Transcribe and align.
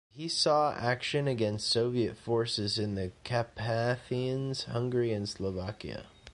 He 0.09 0.27
saw 0.29 0.73
action 0.73 1.27
against 1.27 1.67
Soviet 1.69 2.17
forces 2.17 2.79
in 2.79 2.95
the 2.95 3.11
Carpathians, 3.23 4.63
Hungary 4.63 5.13
and 5.13 5.29
Slovakia. 5.29 6.07